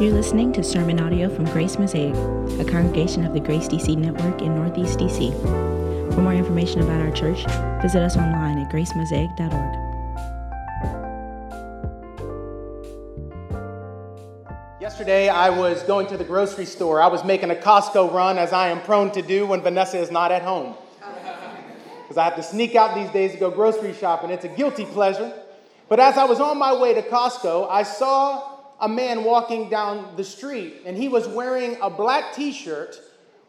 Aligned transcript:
You're 0.00 0.12
listening 0.12 0.52
to 0.52 0.62
sermon 0.62 1.00
audio 1.00 1.28
from 1.28 1.44
Grace 1.46 1.76
Mosaic, 1.76 2.14
a 2.60 2.64
congregation 2.64 3.24
of 3.26 3.32
the 3.34 3.40
Grace 3.40 3.66
DC 3.66 3.96
Network 3.96 4.40
in 4.42 4.54
Northeast 4.54 4.96
DC. 4.96 5.32
For 6.14 6.20
more 6.20 6.34
information 6.34 6.82
about 6.82 7.00
our 7.00 7.10
church, 7.10 7.44
visit 7.82 8.00
us 8.00 8.16
online 8.16 8.60
at 8.60 8.70
gracemosaic.org. 8.70 9.74
Yesterday, 14.80 15.28
I 15.28 15.50
was 15.50 15.82
going 15.82 16.06
to 16.06 16.16
the 16.16 16.22
grocery 16.22 16.66
store. 16.66 17.02
I 17.02 17.08
was 17.08 17.24
making 17.24 17.50
a 17.50 17.56
Costco 17.56 18.12
run, 18.12 18.38
as 18.38 18.52
I 18.52 18.68
am 18.68 18.80
prone 18.82 19.10
to 19.14 19.22
do 19.22 19.46
when 19.46 19.62
Vanessa 19.62 19.98
is 19.98 20.12
not 20.12 20.30
at 20.30 20.42
home. 20.42 20.76
Because 22.02 22.18
I 22.18 22.24
have 22.24 22.36
to 22.36 22.42
sneak 22.44 22.76
out 22.76 22.94
these 22.94 23.10
days 23.10 23.32
to 23.32 23.38
go 23.38 23.50
grocery 23.50 23.94
shopping. 23.94 24.30
It's 24.30 24.44
a 24.44 24.48
guilty 24.48 24.84
pleasure. 24.84 25.32
But 25.88 25.98
as 25.98 26.16
I 26.16 26.24
was 26.24 26.38
on 26.38 26.56
my 26.56 26.72
way 26.80 26.94
to 26.94 27.02
Costco, 27.02 27.68
I 27.68 27.82
saw 27.82 28.57
a 28.80 28.88
man 28.88 29.24
walking 29.24 29.68
down 29.68 30.16
the 30.16 30.24
street, 30.24 30.82
and 30.86 30.96
he 30.96 31.08
was 31.08 31.26
wearing 31.26 31.76
a 31.82 31.90
black 31.90 32.34
t 32.34 32.52
shirt 32.52 33.00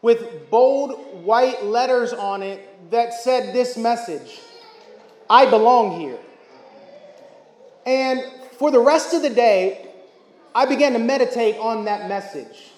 with 0.02 0.50
bold 0.50 1.24
white 1.24 1.64
letters 1.64 2.12
on 2.12 2.42
it 2.42 2.90
that 2.90 3.14
said 3.14 3.54
this 3.54 3.76
message 3.76 4.40
I 5.28 5.48
belong 5.48 6.00
here. 6.00 6.18
And 7.86 8.22
for 8.58 8.70
the 8.70 8.80
rest 8.80 9.14
of 9.14 9.22
the 9.22 9.30
day, 9.30 9.88
I 10.54 10.66
began 10.66 10.92
to 10.94 10.98
meditate 10.98 11.56
on 11.56 11.84
that 11.84 12.08
message. 12.08 12.70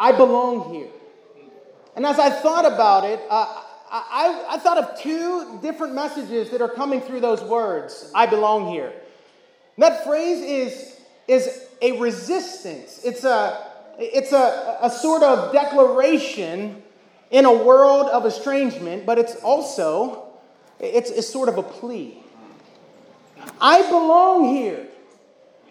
I 0.00 0.12
belong 0.12 0.74
here. 0.74 0.88
And 1.94 2.04
as 2.04 2.18
I 2.18 2.30
thought 2.30 2.64
about 2.64 3.04
it, 3.04 3.20
uh, 3.30 3.62
I, 3.90 4.46
I, 4.50 4.58
thought 4.58 4.78
of 4.78 5.00
two 5.00 5.58
different 5.62 5.94
messages 5.94 6.50
that 6.50 6.60
are 6.60 6.68
coming 6.68 7.00
through 7.00 7.20
those 7.20 7.40
words 7.42 8.10
I 8.14 8.26
belong 8.26 8.68
here. 8.68 8.92
And 9.76 9.82
that 9.82 10.04
phrase 10.04 10.42
is, 10.42 11.00
is 11.28 11.65
a 11.80 11.98
resistance, 11.98 13.00
it's 13.04 13.24
a, 13.24 13.66
it's 13.98 14.32
a, 14.32 14.78
a 14.82 14.90
sort 14.90 15.22
of 15.22 15.52
declaration 15.52 16.82
in 17.30 17.44
a 17.44 17.52
world 17.52 18.08
of 18.08 18.24
estrangement, 18.24 19.04
but 19.04 19.18
it's 19.18 19.36
also 19.36 20.26
it's, 20.78 21.10
it's 21.10 21.28
sort 21.28 21.48
of 21.48 21.58
a 21.58 21.62
plea. 21.62 22.18
I 23.60 23.82
belong 23.82 24.54
here 24.54 24.86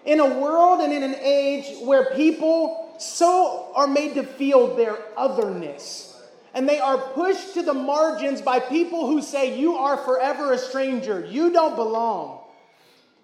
in 0.05 0.19
a 0.19 0.39
world 0.39 0.81
and 0.81 0.93
in 0.93 1.03
an 1.03 1.15
age 1.15 1.77
where 1.83 2.13
people 2.15 2.95
so 2.99 3.71
are 3.75 3.87
made 3.87 4.15
to 4.15 4.23
feel 4.23 4.75
their 4.75 4.97
otherness. 5.17 6.11
And 6.53 6.69
they 6.69 6.79
are 6.79 6.97
pushed 6.97 7.55
to 7.55 7.63
the 7.63 7.73
margins 7.73 8.41
by 8.41 8.59
people 8.59 9.07
who 9.07 9.21
say, 9.21 9.59
You 9.59 9.75
are 9.75 9.97
forever 9.97 10.53
a 10.53 10.57
stranger. 10.57 11.25
You 11.29 11.51
don't 11.51 11.75
belong. 11.75 12.39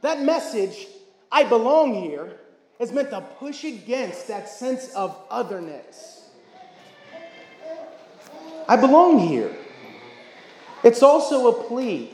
That 0.02 0.22
message, 0.22 0.88
I 1.32 1.46
belong 1.46 1.94
here, 1.94 2.38
is 2.82 2.92
meant 2.92 3.12
to 3.12 3.22
push 3.22 3.64
against 3.64 4.28
that 4.28 4.50
sense 4.50 4.92
of 4.96 5.16
otherness. 5.30 6.30
I 8.68 8.76
belong 8.76 9.20
here. 9.20 9.56
It's 10.84 11.04
also 11.04 11.48
a 11.50 11.64
plea. 11.68 12.12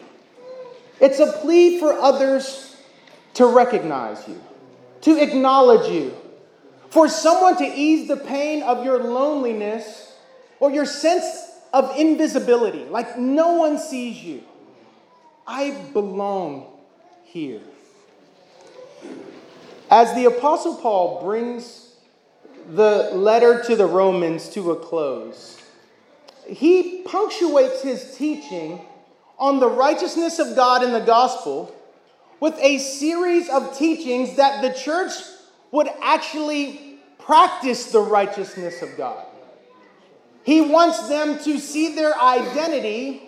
It's 0.99 1.19
a 1.19 1.31
plea 1.31 1.79
for 1.79 1.93
others 1.93 2.75
to 3.35 3.45
recognize 3.45 4.27
you, 4.27 4.41
to 5.01 5.21
acknowledge 5.21 5.89
you, 5.89 6.13
for 6.89 7.07
someone 7.07 7.55
to 7.57 7.65
ease 7.65 8.07
the 8.09 8.17
pain 8.17 8.63
of 8.63 8.83
your 8.83 9.01
loneliness 9.03 10.15
or 10.59 10.71
your 10.71 10.85
sense 10.85 11.51
of 11.71 11.95
invisibility, 11.97 12.83
like 12.85 13.17
no 13.17 13.53
one 13.53 13.77
sees 13.77 14.21
you. 14.21 14.43
I 15.45 15.71
belong 15.93 16.65
here. 17.23 17.61
As 19.89 20.13
the 20.15 20.25
Apostle 20.25 20.75
Paul 20.75 21.21
brings 21.23 21.95
the 22.69 23.11
letter 23.13 23.63
to 23.63 23.75
the 23.75 23.85
Romans 23.85 24.49
to 24.49 24.71
a 24.71 24.75
close, 24.75 25.61
he 26.45 27.03
punctuates 27.03 27.81
his 27.81 28.15
teaching 28.17 28.81
on 29.39 29.59
the 29.59 29.69
righteousness 29.69 30.39
of 30.39 30.55
God 30.55 30.83
in 30.83 30.91
the 30.91 30.99
gospel 30.99 31.73
with 32.41 32.57
a 32.59 32.79
series 32.79 33.47
of 33.49 33.77
teachings 33.77 34.35
that 34.35 34.61
the 34.61 34.77
church 34.77 35.13
would 35.71 35.87
actually 36.01 36.99
practice 37.19 37.91
the 37.91 37.99
righteousness 37.99 38.81
of 38.81 38.95
God. 38.97 39.25
He 40.43 40.61
wants 40.61 41.07
them 41.07 41.39
to 41.39 41.59
see 41.59 41.95
their 41.95 42.17
identity 42.19 43.21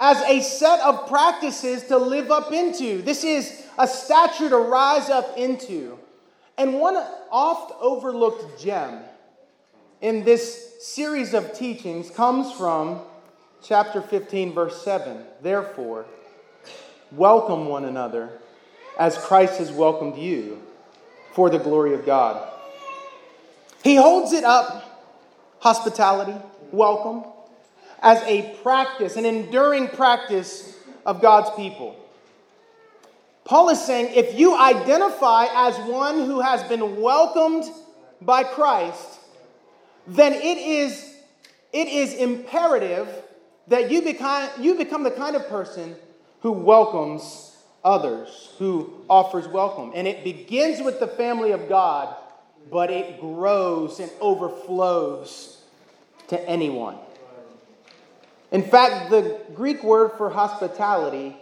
as 0.00 0.20
a 0.22 0.40
set 0.40 0.80
of 0.80 1.08
practices 1.08 1.84
to 1.84 1.96
live 1.96 2.30
up 2.30 2.52
into. 2.52 3.02
This 3.02 3.22
is 3.24 3.61
a 3.78 3.86
stature 3.86 4.48
to 4.48 4.56
rise 4.56 5.08
up 5.08 5.36
into. 5.36 5.98
And 6.58 6.80
one 6.80 6.96
oft 7.30 7.72
overlooked 7.80 8.60
gem 8.62 9.00
in 10.00 10.24
this 10.24 10.82
series 10.84 11.32
of 11.32 11.54
teachings 11.54 12.10
comes 12.10 12.52
from 12.52 13.00
chapter 13.62 14.02
15, 14.02 14.52
verse 14.52 14.82
7. 14.82 15.24
Therefore, 15.40 16.04
welcome 17.12 17.66
one 17.66 17.84
another 17.84 18.30
as 18.98 19.16
Christ 19.16 19.58
has 19.58 19.70
welcomed 19.70 20.18
you 20.18 20.60
for 21.32 21.48
the 21.48 21.58
glory 21.58 21.94
of 21.94 22.04
God. 22.04 22.48
He 23.82 23.96
holds 23.96 24.32
it 24.32 24.44
up, 24.44 25.10
hospitality, 25.60 26.34
welcome, 26.70 27.24
as 28.00 28.20
a 28.24 28.54
practice, 28.62 29.16
an 29.16 29.24
enduring 29.24 29.88
practice 29.88 30.76
of 31.06 31.22
God's 31.22 31.50
people. 31.56 31.96
Paul 33.52 33.68
is 33.68 33.84
saying 33.84 34.14
if 34.14 34.38
you 34.38 34.56
identify 34.56 35.44
as 35.52 35.76
one 35.80 36.24
who 36.24 36.40
has 36.40 36.62
been 36.70 37.02
welcomed 37.02 37.64
by 38.22 38.44
Christ, 38.44 39.20
then 40.06 40.32
it 40.32 40.56
is, 40.56 41.14
it 41.70 41.86
is 41.86 42.14
imperative 42.14 43.10
that 43.68 43.90
you 43.90 44.00
become, 44.00 44.48
you 44.58 44.76
become 44.76 45.02
the 45.02 45.10
kind 45.10 45.36
of 45.36 45.46
person 45.48 45.96
who 46.40 46.52
welcomes 46.52 47.54
others, 47.84 48.54
who 48.58 48.90
offers 49.10 49.46
welcome. 49.46 49.92
And 49.94 50.08
it 50.08 50.24
begins 50.24 50.80
with 50.80 50.98
the 50.98 51.08
family 51.08 51.50
of 51.50 51.68
God, 51.68 52.16
but 52.70 52.90
it 52.90 53.20
grows 53.20 54.00
and 54.00 54.10
overflows 54.22 55.60
to 56.28 56.40
anyone. 56.48 56.96
In 58.50 58.62
fact, 58.62 59.10
the 59.10 59.42
Greek 59.54 59.84
word 59.84 60.12
for 60.16 60.30
hospitality 60.30 61.36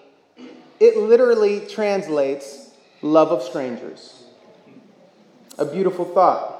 it 0.80 0.96
literally 0.96 1.60
translates 1.66 2.70
love 3.02 3.28
of 3.28 3.42
strangers. 3.42 4.24
A 5.58 5.64
beautiful 5.64 6.06
thought. 6.06 6.56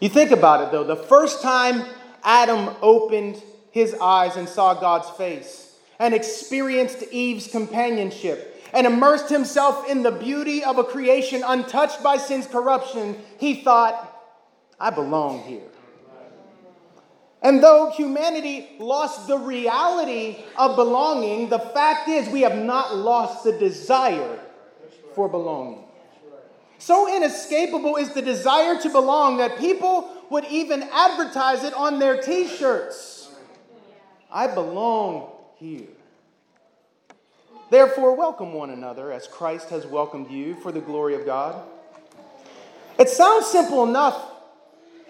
You 0.00 0.08
think 0.08 0.30
about 0.30 0.62
it 0.62 0.70
though, 0.70 0.84
the 0.84 0.96
first 0.96 1.42
time 1.42 1.84
Adam 2.22 2.74
opened 2.80 3.42
his 3.72 3.94
eyes 3.94 4.36
and 4.36 4.48
saw 4.48 4.74
God's 4.74 5.10
face 5.10 5.76
and 5.98 6.14
experienced 6.14 7.02
Eve's 7.10 7.48
companionship 7.48 8.52
and 8.72 8.86
immersed 8.86 9.28
himself 9.28 9.88
in 9.88 10.02
the 10.02 10.10
beauty 10.10 10.62
of 10.62 10.78
a 10.78 10.84
creation 10.84 11.42
untouched 11.44 12.02
by 12.02 12.18
sin's 12.18 12.46
corruption, 12.46 13.16
he 13.38 13.62
thought, 13.62 14.12
I 14.78 14.90
belong 14.90 15.42
here. 15.42 15.68
And 17.42 17.62
though 17.62 17.90
humanity 17.90 18.68
lost 18.78 19.28
the 19.28 19.38
reality 19.38 20.38
of 20.56 20.74
belonging, 20.74 21.48
the 21.48 21.58
fact 21.58 22.08
is 22.08 22.28
we 22.28 22.40
have 22.40 22.56
not 22.56 22.96
lost 22.96 23.44
the 23.44 23.52
desire 23.52 24.38
for 25.14 25.28
belonging. 25.28 25.84
So 26.78 27.14
inescapable 27.14 27.96
is 27.96 28.12
the 28.12 28.22
desire 28.22 28.78
to 28.80 28.88
belong 28.90 29.38
that 29.38 29.58
people 29.58 30.10
would 30.30 30.44
even 30.46 30.82
advertise 30.82 31.64
it 31.64 31.74
on 31.74 31.98
their 31.98 32.20
t 32.20 32.48
shirts. 32.48 33.30
I 34.30 34.46
belong 34.48 35.30
here. 35.56 35.88
Therefore, 37.70 38.14
welcome 38.14 38.52
one 38.52 38.70
another 38.70 39.10
as 39.10 39.26
Christ 39.26 39.70
has 39.70 39.86
welcomed 39.86 40.30
you 40.30 40.54
for 40.56 40.70
the 40.70 40.80
glory 40.80 41.14
of 41.14 41.24
God. 41.24 41.60
It 42.98 43.08
sounds 43.08 43.46
simple 43.46 43.84
enough 43.84 44.35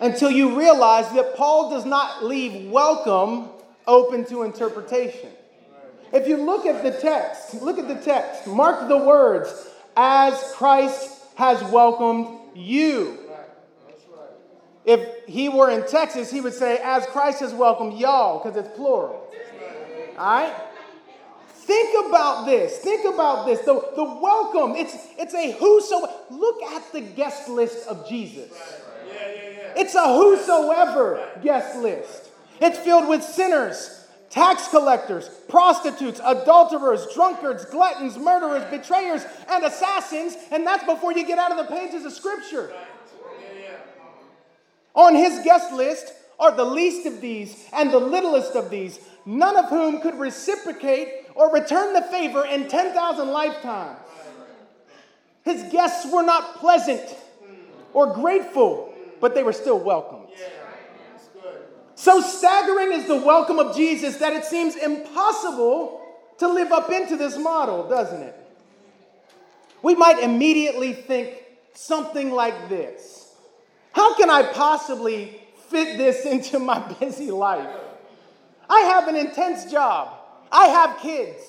until 0.01 0.31
you 0.31 0.59
realize 0.59 1.11
that 1.15 1.37
Paul 1.37 1.71
does 1.71 1.85
not 1.85 2.25
leave 2.25 2.71
welcome 2.71 3.51
open 3.87 4.25
to 4.27 4.43
interpretation. 4.43 5.31
If 6.13 6.29
you 6.29 6.37
look 6.37 6.67
at 6.67 6.83
the 6.83 6.93
text, 6.93 7.55
look 7.55 7.79
at 7.79 7.89
the 7.89 7.97
text, 7.97 8.47
mark 8.47 8.89
the 8.89 8.99
words, 8.99 9.69
as 9.97 10.53
Christ 10.55 11.21
has 11.37 11.63
welcomed 11.73 12.39
you. 12.55 13.19
If 14.85 15.27
he 15.27 15.49
were 15.49 15.69
in 15.71 15.87
Texas, 15.89 16.31
he 16.31 16.41
would 16.41 16.55
say, 16.55 16.79
as 16.83 17.07
Christ 17.07 17.41
has 17.41 17.53
welcomed 17.53 17.99
y'all, 17.99 18.43
because 18.43 18.57
it's 18.57 18.75
plural. 18.77 19.29
All 20.17 20.25
right? 20.25 20.55
Think 21.55 22.07
about 22.07 22.47
this. 22.47 22.79
Think 22.79 23.05
about 23.13 23.45
this. 23.47 23.59
The, 23.61 23.75
the 23.97 24.05
welcome, 24.05 24.77
it's, 24.77 24.97
it's 25.19 25.35
a 25.35 25.51
whoso. 25.53 26.09
Look 26.31 26.63
at 26.63 26.93
the 26.93 27.01
guest 27.01 27.49
list 27.49 27.89
of 27.89 28.09
Jesus. 28.09 28.53
It's 29.77 29.95
a 29.95 30.07
whosoever 30.07 31.29
guest 31.43 31.77
list. 31.79 32.31
It's 32.61 32.79
filled 32.79 33.09
with 33.09 33.23
sinners, 33.23 34.07
tax 34.31 34.69
collectors, 34.69 35.29
prostitutes, 35.49 36.21
adulterers, 36.25 37.07
drunkards, 37.15 37.67
gluttons, 37.67 38.17
murderers, 38.17 38.65
betrayers, 38.71 39.25
and 39.49 39.65
assassins. 39.65 40.37
And 40.51 40.67
that's 40.67 40.85
before 40.85 41.13
you 41.13 41.27
get 41.27 41.39
out 41.39 41.53
of 41.53 41.59
the 41.59 41.75
pages 41.75 42.05
of 42.05 42.13
Scripture. 42.13 42.73
On 44.95 45.15
his 45.15 45.45
guest 45.45 45.73
list 45.75 46.13
are 46.39 46.57
the 46.57 46.65
least 46.65 47.07
of 47.07 47.21
these 47.21 47.67
and 47.73 47.91
the 47.91 47.99
littlest 47.99 48.57
of 48.57 48.71
these, 48.71 48.99
none 49.27 49.57
of 49.57 49.67
whom 49.67 50.01
could 50.01 50.15
reciprocate 50.15 51.27
or 51.35 51.53
return 51.53 51.93
the 51.93 52.03
favor 52.03 52.47
in 52.47 52.67
10,000 52.67 53.29
lifetimes. 53.29 53.99
His 55.45 55.71
guests 55.71 56.11
were 56.11 56.23
not 56.23 56.57
pleasant 56.57 57.15
or 57.93 58.15
grateful, 58.15 58.86
but 59.21 59.35
they 59.35 59.43
were 59.43 59.53
still 59.53 59.79
welcomed. 59.79 60.29
So 61.95 62.21
staggering 62.21 62.93
is 62.93 63.07
the 63.07 63.17
welcome 63.17 63.59
of 63.59 63.75
Jesus 63.75 64.17
that 64.17 64.35
it 64.35 64.45
seems 64.45 64.77
impossible 64.77 66.03
to 66.39 66.49
live 66.49 66.71
up 66.71 66.91
into 66.91 67.17
this 67.17 67.39
model, 67.39 67.89
doesn't 67.89 68.23
it? 68.23 68.35
We 69.83 69.95
might 69.95 70.19
immediately 70.19 70.93
think 70.93 71.43
something 71.75 72.31
like 72.31 72.69
this 72.69 73.33
How 73.93 74.15
can 74.15 74.31
I 74.31 74.43
possibly 74.53 75.41
fit 75.69 75.97
this 75.97 76.27
into 76.33 76.59
my 76.59 76.81
busy 77.01 77.31
life? 77.31 77.69
I 78.69 78.81
have 78.81 79.09
an 79.09 79.17
intense 79.17 79.71
job, 79.71 80.13
I 80.53 80.67
have 80.67 80.99
kids, 80.99 81.43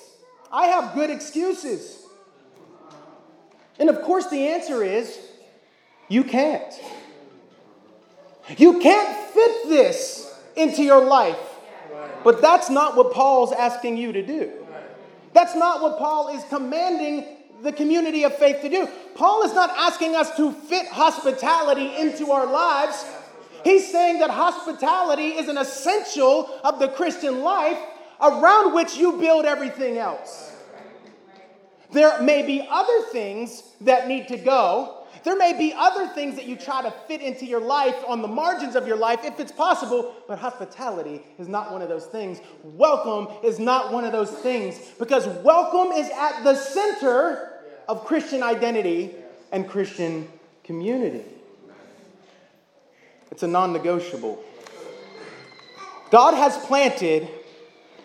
I 0.52 0.66
have 0.68 0.94
good 0.94 1.10
excuses. 1.10 2.04
And 3.78 3.90
of 3.90 4.02
course, 4.02 4.28
the 4.28 4.48
answer 4.48 4.82
is 4.82 5.18
you 6.08 6.24
can't. 6.24 6.72
You 8.56 8.78
can't 8.78 9.30
fit 9.30 9.68
this 9.68 10.34
into 10.56 10.82
your 10.82 11.04
life. 11.04 11.38
But 12.24 12.40
that's 12.40 12.70
not 12.70 12.96
what 12.96 13.12
Paul's 13.12 13.52
asking 13.52 13.96
you 13.96 14.12
to 14.12 14.24
do. 14.24 14.52
That's 15.32 15.54
not 15.54 15.82
what 15.82 15.98
Paul 15.98 16.36
is 16.36 16.42
commanding 16.44 17.24
the 17.62 17.72
community 17.72 18.24
of 18.24 18.34
faith 18.36 18.60
to 18.62 18.68
do. 18.68 18.88
Paul 19.14 19.42
is 19.44 19.54
not 19.54 19.70
asking 19.70 20.14
us 20.14 20.34
to 20.36 20.52
fit 20.52 20.86
hospitality 20.86 21.96
into 21.96 22.30
our 22.30 22.46
lives. 22.46 23.04
He's 23.64 23.90
saying 23.90 24.20
that 24.20 24.30
hospitality 24.30 25.28
is 25.28 25.48
an 25.48 25.58
essential 25.58 26.48
of 26.64 26.78
the 26.78 26.88
Christian 26.88 27.42
life 27.42 27.78
around 28.20 28.74
which 28.74 28.96
you 28.96 29.18
build 29.18 29.44
everything 29.44 29.98
else. 29.98 30.52
There 31.90 32.20
may 32.22 32.42
be 32.42 32.66
other 32.68 33.02
things 33.12 33.62
that 33.80 34.08
need 34.08 34.28
to 34.28 34.36
go, 34.36 34.97
there 35.24 35.36
may 35.36 35.56
be 35.56 35.72
other 35.76 36.06
things 36.08 36.36
that 36.36 36.46
you 36.46 36.56
try 36.56 36.82
to 36.82 36.90
fit 37.06 37.20
into 37.20 37.44
your 37.44 37.60
life 37.60 37.96
on 38.06 38.22
the 38.22 38.28
margins 38.28 38.76
of 38.76 38.86
your 38.86 38.96
life 38.96 39.20
if 39.24 39.40
it's 39.40 39.52
possible, 39.52 40.14
but 40.26 40.38
hospitality 40.38 41.22
is 41.38 41.48
not 41.48 41.72
one 41.72 41.82
of 41.82 41.88
those 41.88 42.06
things. 42.06 42.40
Welcome 42.62 43.28
is 43.44 43.58
not 43.58 43.92
one 43.92 44.04
of 44.04 44.12
those 44.12 44.30
things 44.30 44.78
because 44.98 45.26
welcome 45.42 45.92
is 45.92 46.08
at 46.10 46.44
the 46.44 46.54
center 46.54 47.52
of 47.88 48.04
Christian 48.04 48.42
identity 48.42 49.14
and 49.52 49.68
Christian 49.68 50.28
community. 50.64 51.24
It's 53.30 53.42
a 53.42 53.48
non 53.48 53.72
negotiable. 53.72 54.42
God 56.10 56.34
has 56.34 56.56
planted 56.66 57.28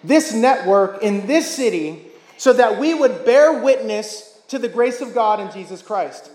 this 0.03 0.33
network 0.33 1.01
in 1.01 1.25
this 1.27 1.49
city 1.53 2.05
so 2.37 2.53
that 2.53 2.79
we 2.79 2.93
would 2.93 3.23
bear 3.25 3.61
witness 3.63 4.41
to 4.49 4.59
the 4.59 4.67
grace 4.67 5.01
of 5.01 5.13
God 5.13 5.39
in 5.39 5.51
Jesus 5.51 5.81
Christ 5.81 6.29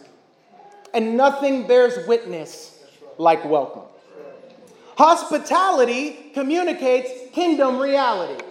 and 0.94 1.16
nothing 1.16 1.66
bears 1.66 2.06
witness 2.06 2.82
like 3.18 3.44
welcome. 3.44 3.82
Hospitality 4.96 6.30
communicates 6.34 7.10
kingdom 7.32 7.78
reality. 7.78 8.42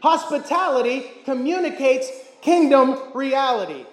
Hospitality 0.00 1.10
communicates 1.24 2.08
kingdom 2.40 2.98
reality. 3.14 3.84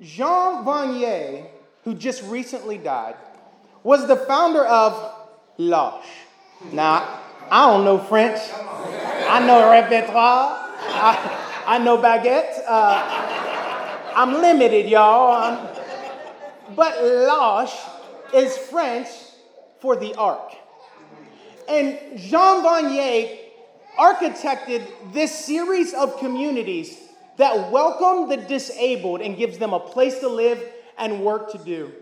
Jean 0.00 0.64
Vanier, 0.64 1.46
who 1.84 1.94
just 1.94 2.22
recently 2.24 2.78
died, 2.78 3.16
was 3.82 4.06
the 4.08 4.16
founder 4.16 4.64
of 4.64 5.14
L'Arche. 5.58 6.04
Now, 6.72 7.20
I 7.50 7.70
don't 7.70 7.84
know 7.84 7.98
French. 7.98 8.40
I 9.28 9.44
know 9.46 9.70
repertoire. 9.70 10.56
I, 10.80 11.64
I 11.66 11.78
know 11.78 11.98
baguette. 11.98 12.62
Uh, 12.66 14.12
I'm 14.14 14.32
limited, 14.34 14.88
y'all. 14.88 15.30
I'm, 15.32 15.77
but 16.74 17.02
l'Arche 17.02 17.76
is 18.34 18.56
French 18.56 19.08
for 19.80 19.96
the 19.96 20.14
ark. 20.14 20.52
And 21.68 21.98
Jean 22.18 22.64
Vanier 22.64 23.38
architected 23.98 24.86
this 25.12 25.44
series 25.44 25.92
of 25.92 26.18
communities 26.18 26.96
that 27.36 27.70
welcome 27.70 28.28
the 28.28 28.36
disabled 28.36 29.20
and 29.20 29.36
gives 29.36 29.58
them 29.58 29.72
a 29.72 29.80
place 29.80 30.18
to 30.20 30.28
live 30.28 30.62
and 30.96 31.20
work 31.20 31.52
to 31.52 31.58
do. 31.58 31.92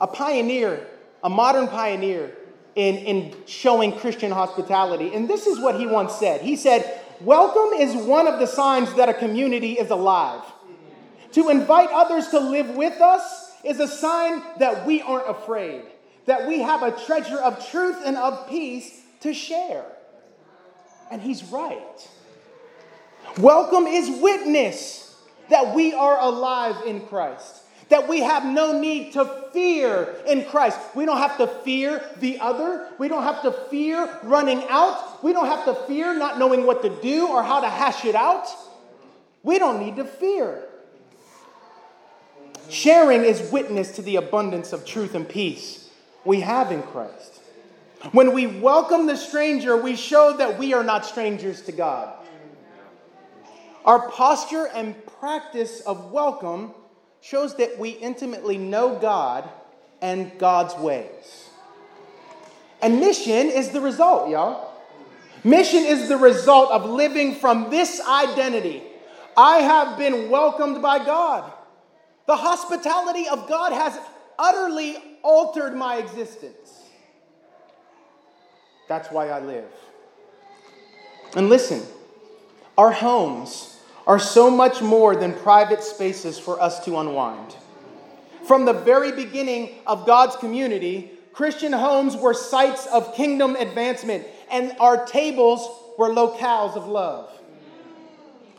A 0.00 0.06
pioneer, 0.06 0.86
a 1.22 1.28
modern 1.28 1.68
pioneer 1.68 2.36
in, 2.74 2.96
in 2.96 3.36
showing 3.46 3.92
Christian 3.92 4.30
hospitality. 4.30 5.12
And 5.12 5.28
this 5.28 5.46
is 5.46 5.58
what 5.58 5.78
he 5.78 5.86
once 5.86 6.14
said. 6.14 6.40
He 6.40 6.56
said, 6.56 7.00
Welcome 7.20 7.78
is 7.78 7.94
one 7.94 8.26
of 8.26 8.38
the 8.38 8.46
signs 8.46 8.94
that 8.94 9.10
a 9.10 9.14
community 9.14 9.72
is 9.72 9.90
alive. 9.90 10.42
To 11.32 11.50
invite 11.50 11.90
others 11.92 12.28
to 12.28 12.40
live 12.40 12.70
with 12.70 12.98
us 13.00 13.49
is 13.64 13.80
a 13.80 13.88
sign 13.88 14.42
that 14.58 14.86
we 14.86 15.02
aren't 15.02 15.28
afraid, 15.28 15.82
that 16.26 16.46
we 16.48 16.60
have 16.60 16.82
a 16.82 16.92
treasure 17.04 17.38
of 17.38 17.68
truth 17.70 17.96
and 18.04 18.16
of 18.16 18.48
peace 18.48 19.00
to 19.20 19.34
share. 19.34 19.84
And 21.10 21.20
he's 21.20 21.44
right. 21.44 22.08
Welcome 23.38 23.86
is 23.86 24.10
witness 24.20 25.14
that 25.50 25.74
we 25.74 25.92
are 25.92 26.18
alive 26.20 26.76
in 26.86 27.06
Christ, 27.06 27.62
that 27.88 28.08
we 28.08 28.20
have 28.20 28.44
no 28.44 28.80
need 28.80 29.12
to 29.14 29.24
fear 29.52 30.16
in 30.26 30.44
Christ. 30.44 30.78
We 30.94 31.04
don't 31.04 31.18
have 31.18 31.36
to 31.38 31.46
fear 31.46 32.02
the 32.18 32.38
other. 32.40 32.88
We 32.98 33.08
don't 33.08 33.24
have 33.24 33.42
to 33.42 33.52
fear 33.52 34.18
running 34.22 34.64
out. 34.68 35.22
We 35.22 35.32
don't 35.32 35.46
have 35.46 35.64
to 35.66 35.74
fear 35.86 36.16
not 36.16 36.38
knowing 36.38 36.64
what 36.64 36.82
to 36.82 37.00
do 37.02 37.26
or 37.28 37.42
how 37.42 37.60
to 37.60 37.68
hash 37.68 38.04
it 38.04 38.14
out. 38.14 38.46
We 39.42 39.58
don't 39.58 39.80
need 39.80 39.96
to 39.96 40.04
fear. 40.04 40.64
Sharing 42.70 43.24
is 43.24 43.50
witness 43.50 43.96
to 43.96 44.02
the 44.02 44.16
abundance 44.16 44.72
of 44.72 44.86
truth 44.86 45.16
and 45.16 45.28
peace 45.28 45.88
we 46.24 46.40
have 46.40 46.70
in 46.70 46.82
Christ. 46.82 47.40
When 48.12 48.32
we 48.32 48.46
welcome 48.46 49.06
the 49.06 49.16
stranger, 49.16 49.76
we 49.76 49.96
show 49.96 50.36
that 50.36 50.56
we 50.56 50.72
are 50.72 50.84
not 50.84 51.04
strangers 51.04 51.62
to 51.62 51.72
God. 51.72 52.14
Our 53.84 54.08
posture 54.10 54.68
and 54.72 54.94
practice 55.18 55.80
of 55.80 56.12
welcome 56.12 56.72
shows 57.20 57.56
that 57.56 57.76
we 57.78 57.90
intimately 57.90 58.56
know 58.56 58.96
God 58.98 59.48
and 60.00 60.38
God's 60.38 60.74
ways. 60.76 61.48
And 62.80 63.00
mission 63.00 63.48
is 63.48 63.70
the 63.70 63.80
result, 63.80 64.30
y'all. 64.30 64.72
Mission 65.42 65.84
is 65.84 66.08
the 66.08 66.16
result 66.16 66.70
of 66.70 66.88
living 66.88 67.34
from 67.34 67.68
this 67.68 68.00
identity. 68.06 68.82
I 69.36 69.58
have 69.58 69.98
been 69.98 70.30
welcomed 70.30 70.80
by 70.80 71.04
God. 71.04 71.52
The 72.26 72.36
hospitality 72.36 73.28
of 73.28 73.48
God 73.48 73.72
has 73.72 73.98
utterly 74.38 74.96
altered 75.22 75.74
my 75.74 75.96
existence. 75.96 76.84
That's 78.88 79.10
why 79.10 79.28
I 79.28 79.40
live. 79.40 79.70
And 81.36 81.48
listen, 81.48 81.82
our 82.76 82.90
homes 82.90 83.78
are 84.06 84.18
so 84.18 84.50
much 84.50 84.82
more 84.82 85.14
than 85.14 85.32
private 85.32 85.82
spaces 85.82 86.38
for 86.38 86.60
us 86.60 86.84
to 86.84 86.98
unwind. 86.98 87.54
From 88.44 88.64
the 88.64 88.72
very 88.72 89.12
beginning 89.12 89.70
of 89.86 90.06
God's 90.06 90.34
community, 90.36 91.12
Christian 91.32 91.72
homes 91.72 92.16
were 92.16 92.34
sites 92.34 92.86
of 92.86 93.14
kingdom 93.14 93.54
advancement, 93.54 94.26
and 94.50 94.74
our 94.80 95.06
tables 95.06 95.68
were 95.96 96.08
locales 96.08 96.76
of 96.76 96.88
love 96.88 97.39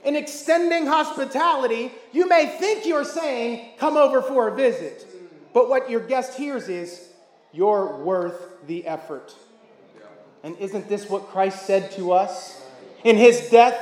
in 0.03 0.15
extending 0.15 0.85
hospitality, 0.85 1.91
you 2.11 2.27
may 2.27 2.47
think 2.47 2.85
you're 2.85 3.05
saying, 3.05 3.73
Come 3.77 3.97
over 3.97 4.21
for 4.21 4.47
a 4.47 4.55
visit. 4.55 5.07
But 5.53 5.69
what 5.69 5.89
your 5.89 5.99
guest 5.99 6.37
hears 6.37 6.69
is, 6.69 7.09
You're 7.51 7.97
worth 7.97 8.67
the 8.67 8.87
effort. 8.87 9.35
And 10.43 10.57
isn't 10.57 10.89
this 10.89 11.09
what 11.09 11.27
Christ 11.27 11.65
said 11.65 11.91
to 11.91 12.13
us? 12.13 12.59
In 13.03 13.15
his 13.15 13.49
death, 13.49 13.79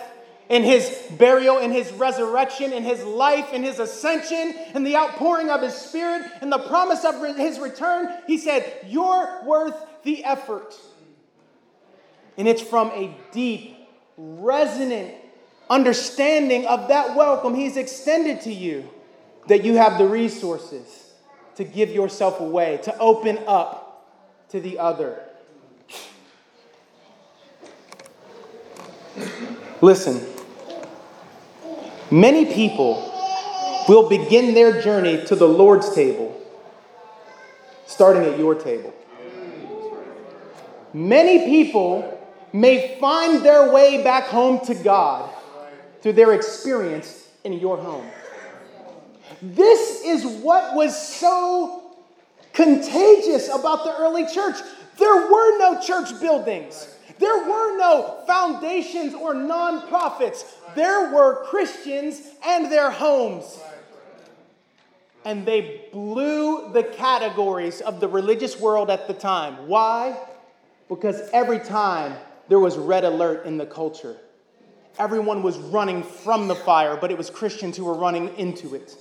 in 0.50 0.64
his 0.64 0.90
burial, 1.18 1.60
in 1.60 1.72
his 1.72 1.92
resurrection, 1.94 2.74
in 2.74 2.84
his 2.84 3.04
life, 3.04 3.54
in 3.54 3.64
his 3.64 3.80
ascension, 3.80 4.56
in 4.74 4.84
the 4.84 4.96
outpouring 4.96 5.50
of 5.50 5.62
his 5.62 5.76
spirit, 5.76 6.24
in 6.42 6.50
the 6.50 6.58
promise 6.58 7.06
of 7.06 7.24
his 7.38 7.60
return, 7.60 8.10
he 8.28 8.38
said, 8.38 8.66
You're 8.88 9.44
worth 9.46 9.76
the 10.04 10.26
effort. 10.26 10.76
And 12.38 12.48
it's 12.48 12.62
from 12.62 12.90
a 12.90 13.16
deep, 13.32 13.78
resonant 14.18 15.14
understanding 15.70 16.66
of 16.66 16.88
that 16.88 17.16
welcome 17.16 17.54
He's 17.56 17.78
extended 17.78 18.42
to 18.42 18.54
you, 18.54 18.90
that 19.48 19.64
you 19.64 19.76
have 19.76 19.98
the 19.98 20.08
resources 20.08 21.14
to 21.56 21.64
give 21.64 21.90
yourself 21.90 22.40
away, 22.40 22.80
to 22.84 22.98
open 22.98 23.40
up 23.48 24.08
to 24.50 24.60
the 24.60 24.80
other. 24.80 25.22
Listen, 29.82 30.26
many 32.12 32.46
people 32.46 33.06
will 33.88 34.10
begin 34.10 34.54
their 34.54 34.82
journey 34.82 35.24
to 35.26 35.36
the 35.36 35.48
Lord's 35.48 35.94
table 35.94 36.36
starting 37.86 38.24
at 38.24 38.38
your 38.38 38.56
table. 38.56 38.94
Many 40.94 41.46
people 41.46 42.18
may 42.54 42.98
find 43.00 43.44
their 43.44 43.72
way 43.72 44.04
back 44.04 44.26
home 44.26 44.64
to 44.66 44.76
God 44.76 45.30
through 46.02 46.14
their 46.14 46.34
experience 46.34 47.28
in 47.44 47.54
your 47.54 47.78
home. 47.78 48.06
This 49.42 50.04
is 50.04 50.26
what 50.26 50.76
was 50.76 50.98
so 50.98 51.96
contagious 52.54 53.48
about 53.48 53.84
the 53.84 53.96
early 53.98 54.26
church. 54.26 54.58
There 54.98 55.32
were 55.32 55.58
no 55.58 55.82
church 55.82 56.20
buildings. 56.20 56.96
There 57.20 57.38
were 57.38 57.78
no 57.78 58.24
foundations 58.26 59.14
or 59.14 59.34
nonprofits. 59.34 60.46
There 60.76 61.14
were 61.14 61.46
Christians 61.46 62.22
and 62.46 62.72
their 62.72 62.92
homes. 62.92 63.60
And 65.26 65.46
they 65.46 65.86
blew 65.92 66.72
the 66.72 66.84
categories 66.84 67.82
of 67.82 68.00
the 68.00 68.08
religious 68.08 68.60
world 68.60 68.90
at 68.90 69.08
the 69.08 69.14
time. 69.14 69.68
Why? 69.68 70.18
Because 70.88 71.30
every 71.34 71.60
time 71.60 72.16
there 72.48 72.60
was 72.60 72.78
red 72.78 73.04
alert 73.04 73.46
in 73.46 73.58
the 73.58 73.66
culture, 73.66 74.18
everyone 74.98 75.44
was 75.44 75.58
running 75.58 76.04
from 76.04 76.48
the 76.48 76.56
fire, 76.56 76.98
but 76.98 77.12
it 77.12 77.18
was 77.18 77.30
Christians 77.30 77.78
who 77.78 77.86
were 77.86 77.94
running 77.94 78.36
into 78.38 78.76
it. 78.76 78.96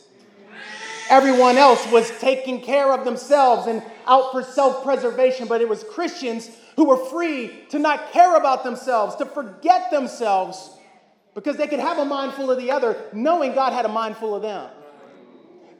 Everyone 1.10 1.56
else 1.56 1.90
was 1.90 2.10
taking 2.20 2.60
care 2.60 2.92
of 2.92 3.04
themselves 3.04 3.66
and 3.66 3.82
out 4.06 4.30
for 4.30 4.42
self 4.42 4.84
preservation, 4.84 5.48
but 5.48 5.60
it 5.60 5.68
was 5.68 5.82
Christians 5.84 6.50
who 6.76 6.84
were 6.84 7.02
free 7.06 7.64
to 7.70 7.78
not 7.78 8.12
care 8.12 8.36
about 8.36 8.62
themselves, 8.62 9.16
to 9.16 9.24
forget 9.24 9.90
themselves, 9.90 10.70
because 11.34 11.56
they 11.56 11.66
could 11.66 11.80
have 11.80 11.98
a 11.98 12.04
mind 12.04 12.34
full 12.34 12.50
of 12.50 12.58
the 12.58 12.70
other, 12.70 12.96
knowing 13.12 13.54
God 13.54 13.72
had 13.72 13.84
a 13.84 13.88
mind 13.88 14.16
full 14.16 14.34
of 14.34 14.42
them. 14.42 14.70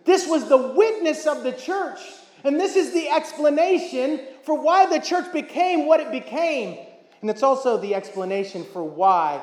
This 0.05 0.27
was 0.27 0.49
the 0.49 0.57
witness 0.57 1.27
of 1.27 1.43
the 1.43 1.53
church. 1.53 2.01
And 2.45 2.59
this 2.59 2.77
is 2.77 2.93
the 2.93 3.09
explanation 3.09 4.21
for 4.45 4.59
why 4.59 4.87
the 4.87 5.05
church 5.05 5.33
became 5.33 5.87
what 5.87 6.01
it 6.01 6.11
became. 6.11 6.79
And 7.21 7.29
it's 7.29 7.43
also 7.43 7.77
the 7.77 7.95
explanation 7.95 8.65
for 8.65 8.83
why 8.83 9.43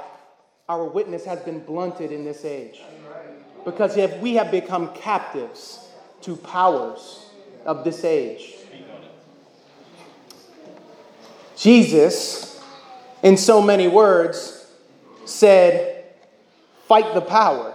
our 0.68 0.86
witness 0.86 1.26
has 1.26 1.40
been 1.42 1.60
blunted 1.60 2.12
in 2.12 2.26
this 2.26 2.44
age 2.44 2.82
because 3.64 3.96
we 4.20 4.36
have 4.36 4.52
become 4.52 4.94
captives 4.94 5.88
to 6.22 6.36
powers 6.36 7.30
of 7.66 7.84
this 7.84 8.04
age. 8.04 8.56
Jesus, 11.56 12.62
in 13.24 13.38
so 13.38 13.62
many 13.62 13.88
words, 13.88 14.72
said, 15.26 16.04
Fight 16.88 17.14
the 17.16 17.22
power. 17.22 17.74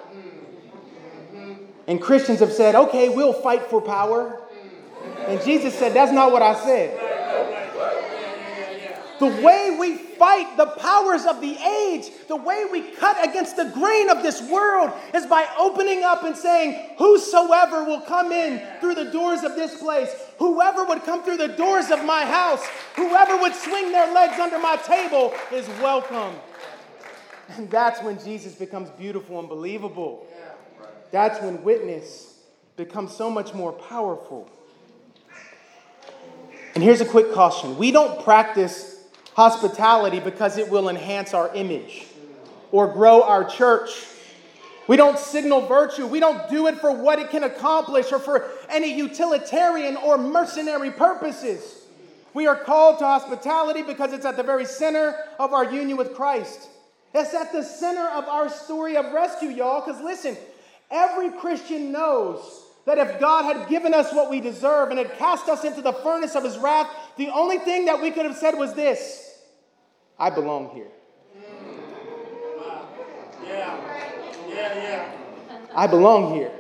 And 1.89 2.01
Christians 2.01 2.39
have 2.41 2.53
said, 2.53 2.75
Okay, 2.75 3.09
we'll 3.09 3.33
fight 3.33 3.63
for 3.63 3.81
power. 3.81 4.41
And 5.27 5.43
Jesus 5.43 5.75
said, 5.77 5.95
That's 5.95 6.13
not 6.13 6.31
what 6.31 6.43
I 6.43 6.55
said. 6.55 7.10
The 9.21 9.27
way 9.27 9.77
we 9.79 9.99
fight 9.99 10.57
the 10.57 10.65
powers 10.65 11.27
of 11.27 11.43
the 11.43 11.55
age, 11.55 12.11
the 12.27 12.37
way 12.37 12.65
we 12.73 12.81
cut 12.93 13.23
against 13.23 13.55
the 13.55 13.67
grain 13.67 14.09
of 14.09 14.23
this 14.23 14.41
world 14.41 14.91
is 15.15 15.27
by 15.27 15.47
opening 15.59 16.03
up 16.03 16.25
and 16.25 16.35
saying, 16.35 16.97
Whosoever 16.97 17.85
will 17.85 18.01
come 18.01 18.33
in 18.33 18.67
through 18.81 18.95
the 18.95 19.11
doors 19.11 19.43
of 19.43 19.57
this 19.57 19.79
place, 19.79 20.11
whoever 20.39 20.85
would 20.85 21.05
come 21.05 21.23
through 21.23 21.37
the 21.37 21.49
doors 21.49 21.91
of 21.91 22.03
my 22.03 22.25
house, 22.25 22.67
whoever 22.97 23.37
would 23.37 23.55
swing 23.55 23.93
their 23.93 24.11
legs 24.11 24.41
under 24.41 24.59
my 24.59 24.77
table 24.77 25.35
is 25.53 25.69
welcome. 25.83 26.35
And 27.51 27.71
that's 27.71 28.03
when 28.03 28.19
Jesus 28.25 28.55
becomes 28.55 28.89
beautiful 28.89 29.39
and 29.39 29.51
believable. 29.51 30.27
That's 31.11 31.43
when 31.43 31.63
witness 31.63 32.39
becomes 32.79 33.15
so 33.15 33.31
much 33.31 33.53
more 33.53 33.73
powerful. 33.73 34.51
And 36.75 36.83
here's 36.83 37.03
a 37.03 37.07
quick 37.07 37.35
caution 37.35 37.77
we 37.77 37.91
don't 37.91 38.25
practice 38.25 38.97
hospitality 39.35 40.21
because 40.21 40.59
it 40.59 40.71
will 40.71 40.89
enhance 40.89 41.35
our 41.35 41.55
image 41.55 42.07
or 42.73 42.93
grow 42.93 43.23
our 43.23 43.45
church. 43.45 43.91
We 44.87 44.97
don't 44.97 45.19
signal 45.19 45.67
virtue. 45.67 46.07
We 46.07 46.21
don't 46.21 46.49
do 46.51 46.67
it 46.67 46.79
for 46.79 46.93
what 46.93 47.19
it 47.19 47.31
can 47.31 47.45
accomplish 47.45 48.11
or 48.13 48.19
for 48.19 48.51
any 48.69 48.93
utilitarian 48.95 49.97
or 49.97 50.19
mercenary 50.19 50.91
purposes. 50.91 51.85
We 52.35 52.47
are 52.47 52.57
called 52.57 52.99
to 53.01 53.05
hospitality 53.05 53.83
because 53.83 54.13
it's 54.13 54.25
at 54.25 54.37
the 54.37 54.43
very 54.43 54.65
center 54.65 55.17
of 55.39 55.53
our 55.53 55.73
union 55.73 55.97
with 55.97 56.15
Christ. 56.15 56.69
It's 57.15 57.35
at 57.35 57.53
the 57.53 57.63
center 57.63 58.07
of 58.09 58.25
our 58.25 58.49
story 58.49 58.97
of 58.97 59.13
rescue, 59.13 59.51
y'all. 59.51 59.85
Because 59.85 60.01
listen, 60.03 60.37
every 60.91 61.31
Christian 61.31 61.91
knows 61.91 62.65
that 62.87 62.99
if 62.99 63.21
God 63.21 63.45
had 63.45 63.69
given 63.69 63.95
us 63.95 64.13
what 64.13 64.31
we 64.31 64.41
deserve 64.41 64.91
and 64.91 64.99
had 64.99 65.17
cast 65.19 65.49
us 65.49 65.65
into 65.65 65.83
the 65.83 65.93
furnace 65.93 66.35
of 66.35 66.45
his 66.45 66.59
wrath, 66.59 66.89
the 67.17 67.29
only 67.29 67.59
thing 67.59 67.85
that 67.85 68.01
we 68.01 68.11
could 68.11 68.25
have 68.25 68.37
said 68.37 68.57
was 68.57 68.75
this 68.75 69.39
I 70.19 70.31
belong 70.31 70.71
here. 70.75 70.89
Yeah. 73.45 73.81
Yeah, 74.49 74.75
yeah. 74.75 75.13
I 75.75 75.87
belong 75.87 76.35
here. 76.35 76.53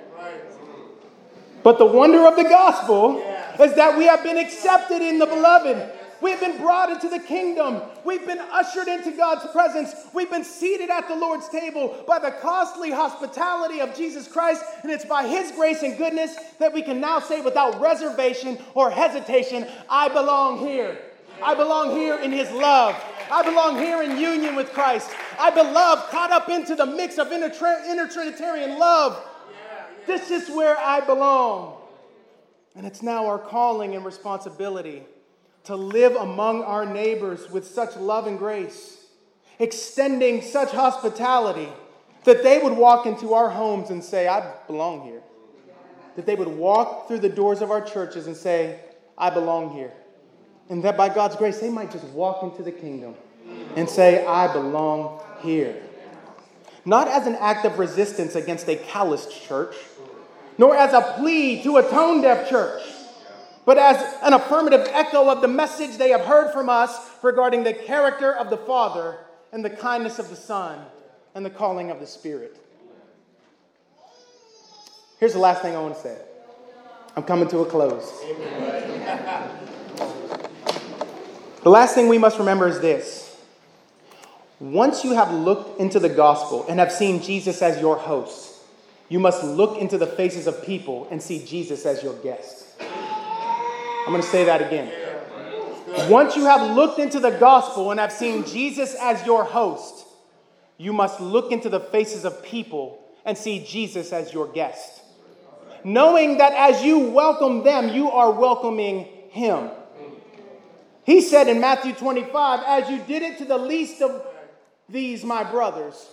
But 1.63 1.79
the 1.79 1.87
wonder 1.87 2.27
of 2.27 2.37
the 2.37 2.45
gospel 2.45 3.19
is 3.61 3.75
that 3.75 3.99
we 3.99 4.05
have 4.05 4.23
been 4.23 4.39
accepted 4.39 5.03
in 5.03 5.19
the 5.19 5.27
beloved. 5.27 6.00
We've 6.21 6.41
been 6.41 6.59
brought 6.59 6.91
into 6.91 7.09
the 7.09 7.19
kingdom. 7.19 7.81
We've 8.05 8.27
been 8.27 8.39
ushered 8.39 8.89
into 8.89 9.13
God's 9.13 9.51
presence. 9.53 9.95
We've 10.13 10.31
been 10.31 10.45
seated 10.45 10.91
at 10.91 11.09
the 11.09 11.17
Lord's 11.17 11.49
table 11.49 12.05
by 12.07 12.19
the 12.19 12.31
costly 12.31 12.91
hospitality 12.91 13.81
of 13.81 13.97
Jesus 13.97 14.29
Christ. 14.29 14.63
And 14.83 14.91
it's 14.91 15.05
by 15.05 15.27
His 15.27 15.51
grace 15.53 15.83
and 15.83 15.97
goodness 15.97 16.37
that 16.59 16.73
we 16.73 16.83
can 16.83 17.01
now 17.01 17.21
say 17.21 17.41
without 17.41 17.81
reservation 17.81 18.59
or 18.75 18.91
hesitation, 18.91 19.67
I 19.89 20.09
belong 20.09 20.59
here. 20.59 20.99
I 21.43 21.55
belong 21.55 21.93
here 21.93 22.19
in 22.19 22.33
His 22.33 22.51
love. 22.51 23.03
I 23.31 23.43
belong 23.43 23.79
here 23.79 24.03
in 24.03 24.19
union 24.19 24.57
with 24.57 24.73
Christ. 24.73 25.11
I 25.39 25.51
beloved, 25.51 26.11
caught 26.11 26.33
up 26.33 26.51
into 26.51 26.75
the 26.75 26.85
mix 26.85 27.17
of 27.17 27.33
inner, 27.33 27.49
Trinitarian 27.49 28.79
love. 28.79 29.25
This 30.07 30.31
is 30.31 30.51
where 30.51 30.77
I 30.77 31.01
belong. 31.01 31.77
And 32.75 32.87
it's 32.87 33.03
now 33.03 33.27
our 33.27 33.39
calling 33.39 33.95
and 33.95 34.05
responsibility 34.05 35.05
to 35.65 35.77
live 35.77 36.17
among 36.17 36.63
our 36.63 36.87
neighbors 36.87 37.51
with 37.51 37.67
such 37.67 37.97
love 37.97 38.27
and 38.27 38.39
grace, 38.39 39.05
extending 39.59 40.43
such 40.43 40.71
hospitality 40.71 41.69
that 42.25 42.43
they 42.43 42.59
would 42.59 42.73
walk 42.73 43.07
into 43.07 43.35
our 43.35 43.51
homes 43.51 43.91
and 43.91 44.03
say, 44.03 44.29
I 44.29 44.55
belong 44.67 45.03
here. 45.03 45.23
That 46.17 46.27
they 46.27 46.35
would 46.35 46.49
walk 46.49 47.09
through 47.09 47.21
the 47.21 47.29
doors 47.29 47.63
of 47.63 47.71
our 47.71 47.81
churches 47.81 48.27
and 48.27 48.37
say, 48.37 48.81
I 49.17 49.31
belong 49.31 49.73
here. 49.75 49.93
And 50.69 50.83
that 50.85 50.97
by 50.97 51.09
God's 51.09 51.37
grace, 51.37 51.61
they 51.61 51.71
might 51.71 51.91
just 51.91 52.05
walk 52.07 52.43
into 52.43 52.63
the 52.63 52.73
kingdom 52.73 53.15
and 53.77 53.89
say, 53.89 54.25
I 54.25 54.53
belong 54.53 55.23
here. 55.41 55.81
Not 56.85 57.09
as 57.09 57.27
an 57.27 57.37
act 57.37 57.65
of 57.65 57.79
resistance 57.79 58.35
against 58.35 58.69
a 58.69 58.77
calloused 58.77 59.31
church, 59.43 59.75
nor 60.57 60.75
as 60.75 60.93
a 60.93 61.15
plea 61.19 61.63
to 61.63 61.77
a 61.77 61.83
tone 61.83 62.23
deaf 62.23 62.49
church 62.49 62.83
but 63.65 63.79
as 63.79 63.97
an 64.23 64.33
affirmative 64.33 64.89
echo 64.91 65.31
of 65.31 65.41
the 65.41 65.49
message 65.49 65.97
they 65.99 66.11
have 66.11 66.23
heard 66.23 66.53
from 66.53 66.69
us 66.69 66.99
regarding 67.23 67.65
the 67.65 67.75
character 67.75 68.35
of 68.35 68.51
the 68.51 68.57
Father 68.57 69.19
and 69.53 69.65
the 69.65 69.71
kindness 69.71 70.19
of 70.19 70.31
the 70.31 70.37
Son 70.37 70.81
and 71.35 71.45
the 71.45 71.51
calling 71.51 71.91
of 71.91 72.01
the 72.01 72.07
Spirit. 72.07 72.57
Here's 75.19 75.35
the 75.35 75.39
last 75.39 75.63
thing 75.63 75.77
I 75.77 75.81
want 75.81 75.95
to 75.95 76.01
say. 76.01 76.19
I'm 77.17 77.25
coming 77.25 77.49
to 77.49 77.59
a 77.59 77.67
close. 77.67 78.11
the 81.63 81.71
last 81.71 81.95
thing 81.95 82.09
we 82.09 82.19
must 82.19 82.39
remember 82.39 82.69
is 82.69 82.81
this. 82.81 83.37
Once 84.61 85.05
you 85.05 85.13
have 85.13 85.33
looked 85.33 85.81
into 85.81 85.99
the 85.99 86.09
gospel 86.09 86.65
and 86.69 86.79
have 86.79 86.93
seen 86.93 87.23
Jesus 87.23 87.63
as 87.63 87.81
your 87.81 87.97
host, 87.97 88.57
you 89.09 89.19
must 89.19 89.43
look 89.43 89.79
into 89.79 89.99
the 89.99 90.07
faces 90.07 90.47
of 90.47 90.63
people 90.63 91.09
and 91.11 91.21
see 91.21 91.45
Jesus 91.45 91.85
as 91.85 92.03
your 92.03 92.15
guest. 92.23 92.67
I'm 94.07 94.13
going 94.13 94.23
to 94.23 94.29
say 94.29 94.45
that 94.45 94.63
again. 94.63 94.91
Once 96.09 96.37
you 96.37 96.45
have 96.45 96.75
looked 96.77 96.99
into 96.99 97.21
the 97.21 97.31
gospel 97.31 97.91
and 97.91 98.01
have 98.01 98.13
seen 98.13 98.45
Jesus 98.45 98.95
as 98.95 99.25
your 99.27 99.45
host, 99.45 100.07
you 100.79 100.93
must 100.93 101.21
look 101.21 101.53
into 101.53 101.69
the 101.69 101.81
faces 101.81 102.25
of 102.25 102.43
people 102.43 103.05
and 103.25 103.37
see 103.37 103.65
Jesus 103.65 104.13
as 104.13 104.33
your 104.33 104.47
guest. 104.47 105.03
Knowing 105.85 106.39
that 106.39 106.53
as 106.53 106.83
you 106.83 106.99
welcome 106.99 107.65
them, 107.65 107.89
you 107.89 108.11
are 108.11 108.31
welcoming 108.31 109.07
him. 109.31 109.71
He 111.05 111.21
said 111.21 111.49
in 111.49 111.61
Matthew 111.61 111.93
25, 111.93 112.61
As 112.67 112.91
you 112.91 112.99
did 113.07 113.23
it 113.23 113.39
to 113.39 113.45
the 113.45 113.59
least 113.59 114.01
of 114.01 114.25
these, 114.89 115.25
my 115.25 115.45
brothers, 115.45 116.09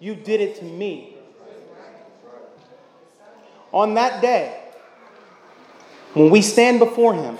you 0.00 0.14
did 0.14 0.40
it 0.40 0.56
to 0.56 0.64
me. 0.64 1.16
On 3.72 3.94
that 3.94 4.20
day, 4.20 4.61
when 6.14 6.30
we 6.30 6.42
stand 6.42 6.78
before 6.78 7.14
Him, 7.14 7.38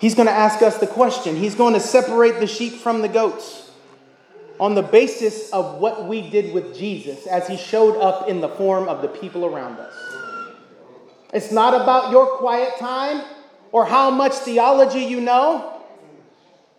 He's 0.00 0.14
going 0.14 0.28
to 0.28 0.32
ask 0.32 0.62
us 0.62 0.78
the 0.78 0.86
question. 0.86 1.34
He's 1.34 1.56
going 1.56 1.74
to 1.74 1.80
separate 1.80 2.38
the 2.38 2.46
sheep 2.46 2.74
from 2.74 3.02
the 3.02 3.08
goats 3.08 3.70
on 4.60 4.74
the 4.74 4.82
basis 4.82 5.50
of 5.50 5.80
what 5.80 6.06
we 6.06 6.28
did 6.30 6.52
with 6.52 6.76
Jesus 6.76 7.26
as 7.26 7.48
He 7.48 7.56
showed 7.56 7.98
up 8.00 8.28
in 8.28 8.40
the 8.40 8.48
form 8.48 8.88
of 8.88 9.02
the 9.02 9.08
people 9.08 9.44
around 9.44 9.78
us. 9.78 9.94
It's 11.32 11.52
not 11.52 11.74
about 11.74 12.10
your 12.10 12.26
quiet 12.38 12.78
time 12.78 13.24
or 13.72 13.84
how 13.84 14.10
much 14.10 14.32
theology 14.32 15.00
you 15.00 15.20
know. 15.20 15.74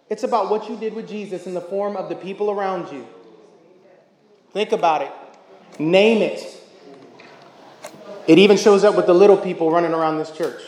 It's 0.10 0.24
about 0.24 0.50
what 0.50 0.70
you 0.70 0.76
did 0.76 0.94
with 0.94 1.08
Jesus 1.08 1.46
in 1.46 1.54
the 1.54 1.62
form 1.62 1.96
of 1.96 2.10
the 2.10 2.16
people 2.16 2.50
around 2.50 2.92
you. 2.92 3.08
Think 4.52 4.72
about 4.72 5.04
it. 5.04 5.12
Name 5.80 6.24
it. 6.24 6.59
It 8.28 8.38
even 8.38 8.58
shows 8.58 8.84
up 8.84 8.96
with 8.96 9.06
the 9.06 9.14
little 9.14 9.38
people 9.38 9.72
running 9.72 9.94
around 9.94 10.18
this 10.18 10.32
church. 10.32 10.62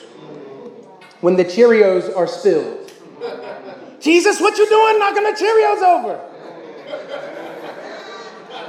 When 1.21 1.35
the 1.35 1.45
Cheerios 1.45 2.15
are 2.15 2.27
spilled. 2.27 2.91
Jesus, 3.99 4.41
what 4.41 4.57
you 4.57 4.67
doing 4.67 4.99
knocking 4.99 5.23
the 5.23 5.31
Cheerios 5.31 5.81
over? 5.83 6.19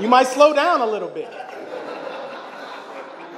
You 0.01 0.09
might 0.09 0.27
slow 0.27 0.53
down 0.53 0.81
a 0.81 0.87
little 0.87 1.09
bit. 1.09 1.33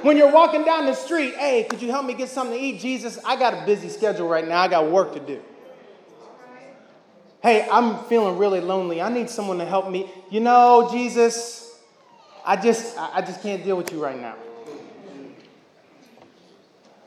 When 0.01 0.17
you're 0.17 0.31
walking 0.31 0.63
down 0.63 0.85
the 0.85 0.93
street, 0.93 1.35
hey, 1.35 1.63
could 1.63 1.81
you 1.81 1.89
help 1.89 2.05
me 2.05 2.13
get 2.13 2.29
something 2.29 2.55
to 2.55 2.63
eat? 2.63 2.79
Jesus, 2.79 3.17
I 3.25 3.37
got 3.37 3.53
a 3.53 3.65
busy 3.65 3.89
schedule 3.89 4.27
right 4.27 4.47
now. 4.47 4.61
I 4.61 4.67
got 4.67 4.91
work 4.91 5.13
to 5.13 5.19
do. 5.19 5.41
Hey, 7.41 7.67
I'm 7.71 8.03
feeling 8.05 8.37
really 8.37 8.59
lonely. 8.59 9.01
I 9.01 9.09
need 9.09 9.29
someone 9.29 9.57
to 9.59 9.65
help 9.65 9.89
me. 9.89 10.11
You 10.29 10.41
know, 10.41 10.89
Jesus, 10.91 11.71
I 12.45 12.55
just 12.55 12.97
I 12.97 13.21
just 13.21 13.41
can't 13.41 13.63
deal 13.63 13.77
with 13.77 13.91
you 13.91 14.03
right 14.03 14.19
now. 14.19 14.35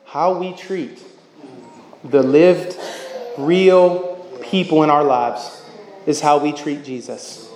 How 0.09 0.39
we 0.39 0.55
treat 0.55 1.03
the 2.03 2.23
lived, 2.23 2.79
real 3.37 4.17
people 4.43 4.83
in 4.83 4.89
our 4.89 5.05
lives 5.05 5.63
is 6.07 6.19
how 6.19 6.39
we 6.39 6.53
treat 6.53 6.83
Jesus. 6.83 7.51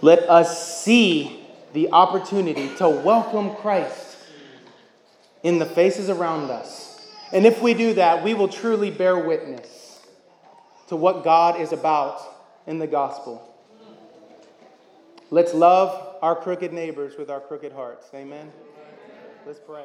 Let 0.00 0.28
us 0.28 0.82
see 0.82 1.46
the 1.74 1.92
opportunity 1.92 2.74
to 2.76 2.88
welcome 2.88 3.54
Christ 3.54 4.16
in 5.44 5.60
the 5.60 5.66
faces 5.66 6.10
around 6.10 6.50
us. 6.50 7.00
And 7.32 7.46
if 7.46 7.62
we 7.62 7.74
do 7.74 7.94
that, 7.94 8.24
we 8.24 8.34
will 8.34 8.48
truly 8.48 8.90
bear 8.90 9.16
witness 9.16 10.00
to 10.88 10.96
what 10.96 11.22
God 11.22 11.60
is 11.60 11.72
about 11.72 12.20
in 12.66 12.80
the 12.80 12.88
gospel. 12.88 13.54
Let's 15.30 15.54
love 15.54 16.16
our 16.22 16.34
crooked 16.34 16.72
neighbors 16.72 17.16
with 17.16 17.30
our 17.30 17.40
crooked 17.40 17.70
hearts. 17.70 18.08
Amen. 18.14 18.50
Let's 19.46 19.60
pray. 19.60 19.84